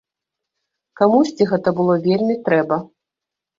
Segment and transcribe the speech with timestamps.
[1.01, 2.83] Камусьці гэта было вельмі трэба.